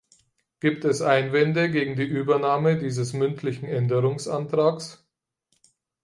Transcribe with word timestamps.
Gibt 0.61 0.83
es 0.83 1.03
Einwände 1.03 1.69
gegen 1.69 1.95
die 1.95 2.07
Übernahme 2.07 2.75
dieses 2.75 3.13
mündlichen 3.13 3.65
Änderungsantrags? 3.69 5.05